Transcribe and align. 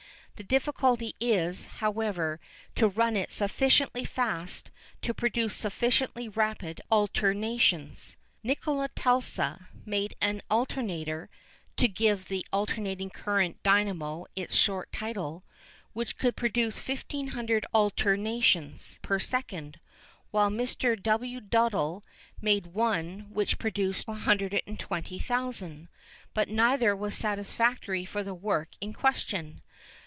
The 0.37 0.47
difficulty 0.47 1.13
is, 1.19 1.67
however, 1.67 2.39
to 2.73 2.87
run 2.87 3.15
it 3.15 3.31
sufficiently 3.31 4.03
fast 4.05 4.71
to 5.03 5.13
produce 5.13 5.55
sufficiently 5.55 6.27
rapid 6.27 6.81
alternations. 6.89 8.17
Nicola 8.41 8.87
Tesla 8.95 9.69
made 9.85 10.15
an 10.19 10.41
alternator 10.49 11.29
(to 11.77 11.87
give 11.87 12.27
the 12.27 12.43
alternating 12.51 13.11
current 13.11 13.61
dynamo 13.61 14.25
its 14.35 14.55
short 14.55 14.91
title) 14.91 15.43
which 15.93 16.17
could 16.17 16.35
produce 16.35 16.77
1500 16.87 17.67
alternations 17.71 18.97
per 19.03 19.19
second, 19.19 19.79
while 20.31 20.49
Mr 20.49 20.99
W. 20.99 21.39
Duddell 21.39 22.03
made 22.41 22.65
one 22.65 23.27
which 23.31 23.59
produced 23.59 24.07
120,000, 24.07 25.87
but 26.33 26.49
neither 26.49 26.95
was 26.95 27.13
satisfactory 27.15 28.05
for 28.05 28.23
the 28.23 28.33
work 28.33 28.69
in 28.81 28.91
question. 28.91 29.61